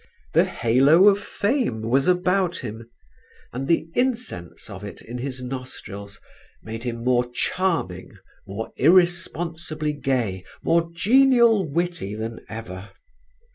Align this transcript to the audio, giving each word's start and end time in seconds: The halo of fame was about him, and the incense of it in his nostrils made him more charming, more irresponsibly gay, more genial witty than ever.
The 0.33 0.45
halo 0.45 1.07
of 1.09 1.19
fame 1.19 1.83
was 1.83 2.07
about 2.07 2.57
him, 2.57 2.89
and 3.53 3.67
the 3.67 3.87
incense 3.93 4.67
of 4.67 4.83
it 4.83 4.99
in 4.99 5.19
his 5.19 5.43
nostrils 5.43 6.19
made 6.63 6.81
him 6.81 7.03
more 7.03 7.29
charming, 7.31 8.13
more 8.47 8.73
irresponsibly 8.77 9.93
gay, 9.93 10.43
more 10.63 10.89
genial 10.91 11.69
witty 11.71 12.15
than 12.15 12.39
ever. 12.49 12.89